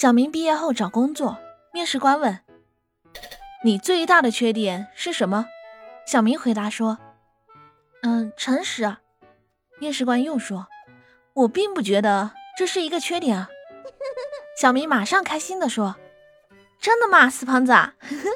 [0.00, 1.38] 小明毕业后找工作，
[1.74, 2.38] 面试官问
[3.62, 5.44] ：“你最大的缺点是什么？”
[6.08, 6.96] 小明回答说
[8.00, 8.96] ：“嗯，诚实。”
[9.78, 10.68] 面试官又说
[11.36, 13.50] ：“我并不觉得这是一个缺点啊。”
[14.58, 15.96] 小明马上开心地说
[16.80, 17.70] ：“真的吗，死胖子？”